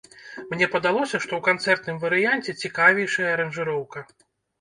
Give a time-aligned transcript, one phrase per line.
[0.51, 4.05] Мне падалося, што ў канцэртным варыянце цікавейшая аранжыроўка.